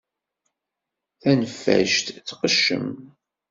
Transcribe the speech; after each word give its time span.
Taneffajt 1.21 2.05
tqeccem. 2.27 2.87